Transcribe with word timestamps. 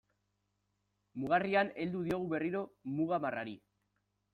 Mugarrian 1.23 1.71
heldu 1.85 2.03
diogu 2.09 2.33
berriro 2.35 2.67
muga 2.99 3.25
marrari. 3.29 3.61